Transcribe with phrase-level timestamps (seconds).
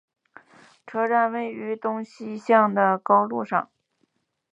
[0.87, 3.69] 车站位于东西向的高路上。